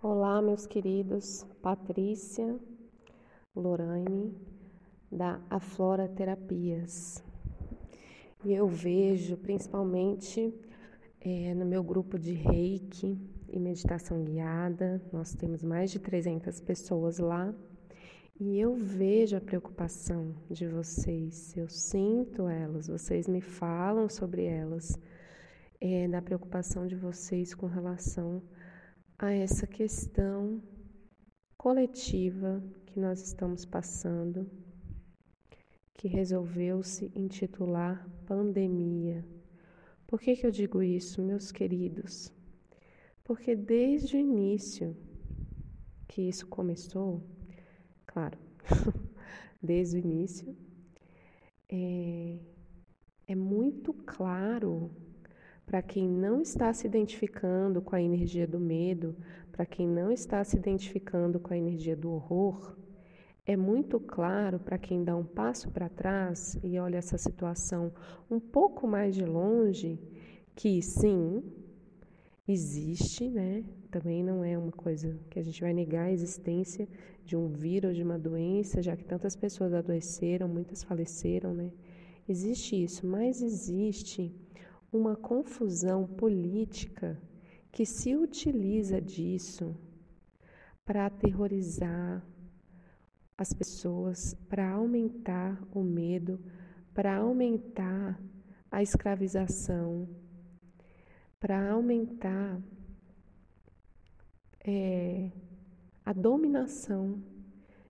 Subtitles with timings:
[0.00, 2.56] Olá, meus queridos, Patrícia
[3.52, 4.32] Lorraine,
[5.10, 7.20] da Aflora Terapias.
[8.44, 10.54] E eu vejo, principalmente
[11.20, 17.18] é, no meu grupo de reiki e meditação guiada, nós temos mais de 300 pessoas
[17.18, 17.52] lá,
[18.38, 24.96] e eu vejo a preocupação de vocês, eu sinto elas, vocês me falam sobre elas,
[25.80, 28.57] é, da preocupação de vocês com relação a
[29.26, 30.62] essa questão
[31.56, 34.48] coletiva que nós estamos passando,
[35.92, 39.26] que resolveu se intitular pandemia.
[40.06, 42.32] Por que, que eu digo isso, meus queridos?
[43.24, 44.96] Porque desde o início
[46.06, 47.20] que isso começou,
[48.06, 48.38] claro,
[49.60, 50.56] desde o início,
[51.68, 52.38] é,
[53.26, 54.90] é muito claro
[55.68, 59.14] para quem não está se identificando com a energia do medo,
[59.52, 62.74] para quem não está se identificando com a energia do horror,
[63.44, 67.92] é muito claro para quem dá um passo para trás e olha essa situação
[68.30, 70.00] um pouco mais de longe
[70.56, 71.42] que sim,
[72.46, 73.62] existe, né?
[73.90, 76.88] Também não é uma coisa que a gente vai negar a existência
[77.26, 81.70] de um vírus, de uma doença, já que tantas pessoas adoeceram, muitas faleceram, né?
[82.26, 84.34] Existe isso, mas existe
[84.92, 87.20] uma confusão política
[87.70, 89.76] que se utiliza disso
[90.84, 92.24] para aterrorizar
[93.36, 96.40] as pessoas, para aumentar o medo,
[96.94, 98.20] para aumentar
[98.70, 100.08] a escravização,
[101.38, 102.60] para aumentar
[104.64, 105.30] é,
[106.04, 107.22] a dominação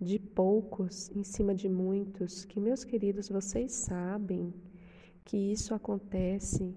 [0.00, 4.52] de poucos em cima de muitos, que meus queridos, vocês sabem
[5.24, 6.74] que isso acontece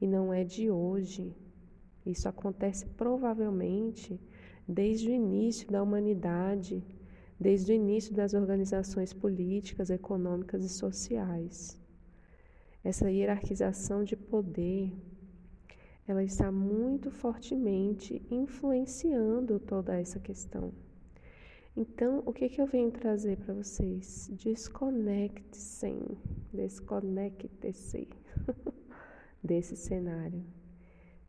[0.00, 1.34] e não é de hoje.
[2.04, 4.20] Isso acontece provavelmente
[4.66, 6.84] desde o início da humanidade,
[7.38, 11.80] desde o início das organizações políticas, econômicas e sociais.
[12.82, 14.92] Essa hierarquização de poder,
[16.06, 20.72] ela está muito fortemente influenciando toda essa questão.
[21.76, 24.30] Então, o que, que eu venho trazer para vocês?
[24.32, 26.16] Desconecte-se,
[26.50, 28.08] desconecte-se
[29.44, 30.42] desse cenário.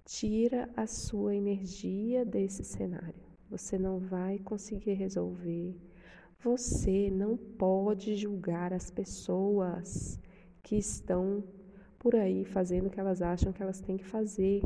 [0.05, 3.27] Tira a sua energia desse cenário.
[3.49, 5.75] Você não vai conseguir resolver.
[6.41, 10.17] Você não pode julgar as pessoas
[10.63, 11.43] que estão
[11.99, 14.61] por aí fazendo o que elas acham que elas têm que fazer.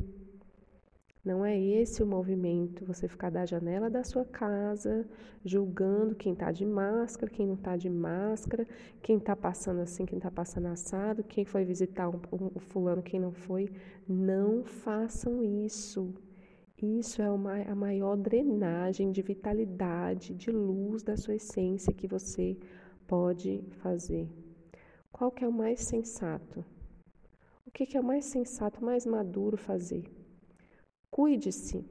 [1.23, 5.07] Não é esse o movimento, você ficar da janela da sua casa,
[5.45, 8.67] julgando quem está de máscara, quem não está de máscara,
[9.03, 12.19] quem está passando assim, quem está passando assado, quem foi visitar o,
[12.59, 13.69] fulano, quem não foi.
[14.07, 16.11] Não façam isso.
[16.81, 22.57] Isso é uma, a maior drenagem de vitalidade, de luz da sua essência que você
[23.05, 24.27] pode fazer.
[25.11, 26.65] Qual que é o mais sensato?
[27.63, 30.20] O que, que é o mais sensato, mais maduro fazer?
[31.11, 31.85] Cuide-se.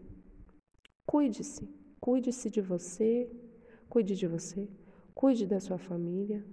[1.06, 1.68] Cuide-se.
[2.00, 3.30] Cuide-se de você.
[3.88, 4.68] Cuide de você.
[5.14, 6.44] Cuide da sua família.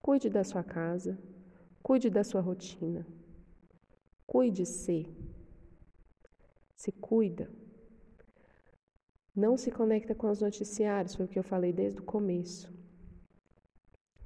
[0.00, 1.18] Cuide da sua casa.
[1.82, 3.06] Cuide da sua rotina.
[4.26, 5.06] Cuide-se.
[6.74, 7.50] Se cuida.
[9.36, 12.72] Não se conecta com os noticiários, foi o que eu falei desde o começo.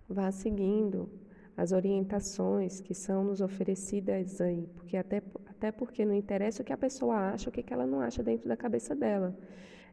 [0.09, 1.11] Vá seguindo
[1.57, 5.23] as orientações que são nos oferecidas aí, porque até,
[5.59, 8.49] até porque não interessa o que a pessoa acha, o que, ela não acha dentro
[8.49, 9.37] da cabeça dela.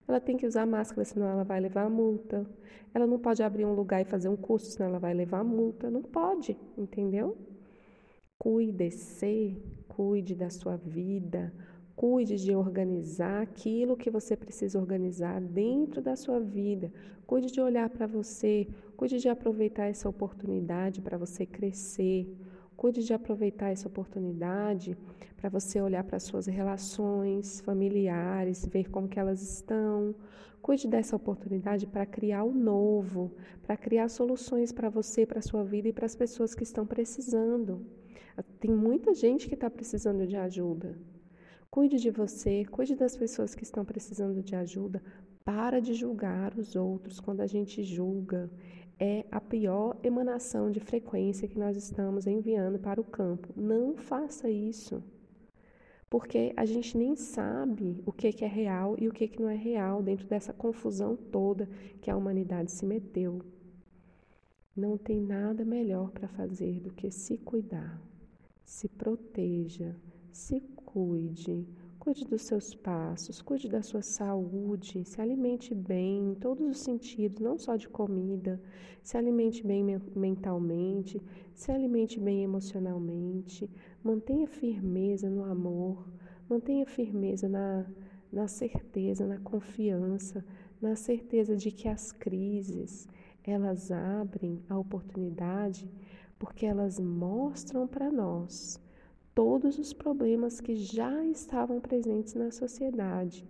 [0.08, 2.46] Ela tem que usar máscara, senão ela vai levar multa.
[2.94, 5.90] Ela não pode abrir um lugar e fazer um curso, senão ela vai levar multa.
[5.90, 7.36] Não pode, entendeu?
[8.38, 11.52] Cuide-se, cuide da sua vida,
[11.96, 16.92] Cuide de organizar aquilo que você precisa organizar dentro da sua vida.
[17.26, 22.28] Cuide de olhar para você, cuide de aproveitar essa oportunidade para você crescer.
[22.76, 24.98] Cuide de aproveitar essa oportunidade
[25.38, 30.14] para você olhar para suas relações familiares, ver como que elas estão.
[30.62, 35.88] Cuide dessa oportunidade para criar o novo, para criar soluções para você, para sua vida
[35.90, 37.86] e para as pessoas que estão precisando.
[38.60, 40.98] Tem muita gente que está precisando de ajuda.
[41.70, 45.02] Cuide de você, cuide das pessoas que estão precisando de ajuda.
[45.44, 47.20] Para de julgar os outros.
[47.20, 48.50] Quando a gente julga,
[49.00, 53.50] é a pior emanação de frequência que nós estamos enviando para o campo.
[53.56, 55.04] Não faça isso.
[56.10, 60.02] Porque a gente nem sabe o que é real e o que não é real
[60.02, 61.68] dentro dessa confusão toda
[62.02, 63.42] que a humanidade se meteu.
[64.76, 68.02] Não tem nada melhor para fazer do que se cuidar,
[68.64, 69.96] se proteja,
[70.32, 71.68] se cuide,
[72.06, 77.40] Cuide dos seus passos, cuide da sua saúde, se alimente bem em todos os sentidos,
[77.40, 78.62] não só de comida.
[79.02, 79.84] Se alimente bem
[80.16, 81.20] mentalmente,
[81.56, 83.68] se alimente bem emocionalmente.
[84.04, 86.08] Mantenha firmeza no amor,
[86.48, 87.88] mantenha firmeza na,
[88.32, 90.46] na certeza, na confiança,
[90.80, 93.10] na certeza de que as crises
[93.44, 95.90] elas abrem a oportunidade
[96.38, 98.80] porque elas mostram para nós
[99.36, 103.46] todos os problemas que já estavam presentes na sociedade.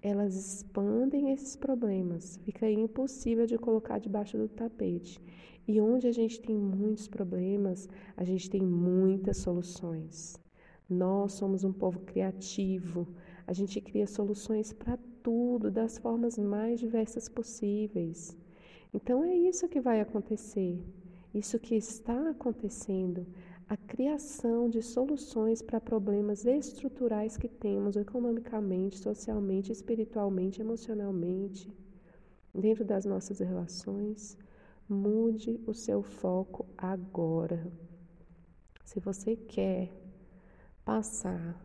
[0.00, 5.20] Elas expandem esses problemas, fica impossível de colocar debaixo do tapete.
[5.66, 10.40] E onde a gente tem muitos problemas, a gente tem muitas soluções.
[10.88, 13.08] Nós somos um povo criativo,
[13.44, 18.36] a gente cria soluções para tudo, das formas mais diversas possíveis.
[18.94, 20.80] Então é isso que vai acontecer,
[21.34, 23.26] isso que está acontecendo
[23.68, 31.68] a criação de soluções para problemas estruturais que temos economicamente, socialmente, espiritualmente, emocionalmente,
[32.54, 34.38] dentro das nossas relações.
[34.88, 37.66] Mude o seu foco agora.
[38.84, 39.92] Se você quer
[40.84, 41.60] passar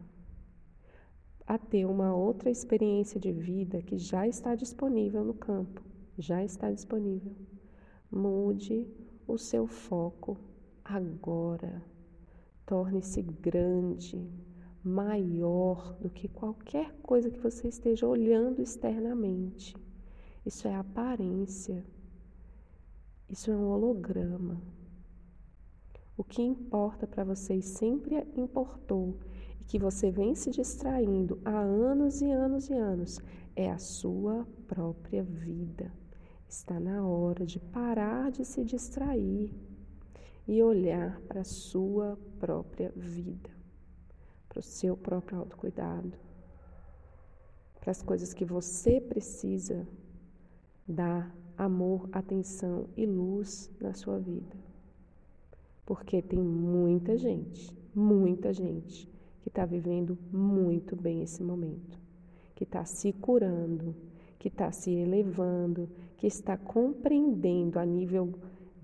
[1.46, 5.84] a ter uma outra experiência de vida que já está disponível no campo,
[6.18, 7.36] já está disponível,
[8.10, 8.88] mude
[9.28, 10.51] o seu foco
[10.96, 11.84] agora.
[12.66, 14.30] Torne-se grande,
[14.84, 19.76] maior do que qualquer coisa que você esteja olhando externamente.
[20.46, 21.86] Isso é aparência.
[23.30, 24.62] Isso é um holograma.
[26.18, 29.18] O que importa para você e sempre importou
[29.60, 33.20] e que você vem se distraindo há anos e anos e anos
[33.56, 35.92] é a sua própria vida.
[36.48, 39.52] Está na hora de parar de se distrair
[40.48, 43.50] e olhar para a sua própria vida,
[44.50, 46.14] para o seu próprio autocuidado,
[47.80, 49.88] para as coisas que você precisa
[50.88, 54.56] dar amor, atenção e luz na sua vida.
[55.86, 59.10] Porque tem muita gente, muita gente
[59.42, 62.00] que está vivendo muito bem esse momento,
[62.56, 63.96] que está se curando,
[64.38, 68.34] que está se elevando, que está compreendendo a nível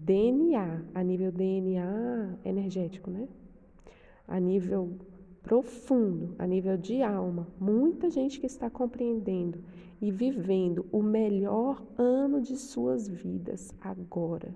[0.08, 3.28] DNA, a nível DNA energético, né?
[4.26, 4.98] A nível
[5.44, 7.46] profundo, a nível de alma.
[7.60, 9.62] Muita gente que está compreendendo
[10.02, 14.56] e vivendo o melhor ano de suas vidas agora.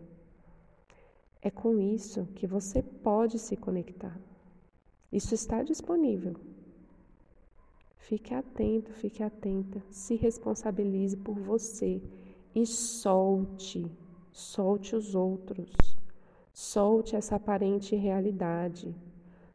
[1.41, 4.17] É com isso que você pode se conectar.
[5.11, 6.37] Isso está disponível.
[7.97, 12.01] Fique atento, fique atenta, se responsabilize por você
[12.55, 13.91] e solte
[14.31, 15.71] Solte os outros.
[16.53, 18.95] Solte essa aparente realidade.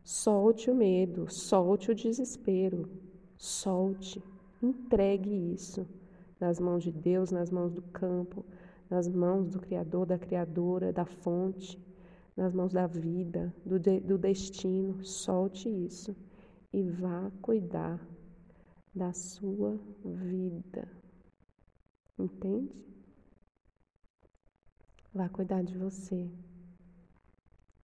[0.04, 2.88] Solte o medo, solte o desespero.
[3.36, 4.22] Solte,
[4.62, 5.86] entregue isso
[6.38, 8.44] nas mãos de Deus, nas mãos do campo,
[8.88, 11.78] nas mãos do Criador, da Criadora, da fonte,
[12.36, 15.04] nas mãos da vida, do, de, do destino.
[15.04, 16.14] Solte isso
[16.72, 18.00] e vá cuidar
[18.94, 20.88] da sua vida.
[22.18, 22.72] Entende?
[25.16, 26.30] Vai cuidar de você.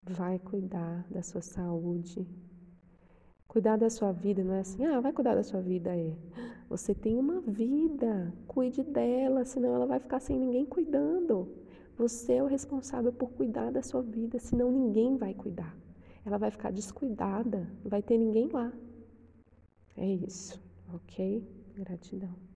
[0.02, 2.28] Vai cuidar da sua saúde.
[3.48, 6.14] Cuidar da sua vida não é assim, ah, vai cuidar da sua vida, é.
[6.68, 11.48] Você tem uma vida, cuide dela, senão ela vai ficar sem ninguém cuidando.
[11.96, 15.74] Você é o responsável por cuidar da sua vida, senão ninguém vai cuidar.
[16.26, 18.70] Ela vai ficar descuidada, não vai ter ninguém lá.
[19.96, 21.42] É isso, ok?
[21.76, 22.51] Gratidão.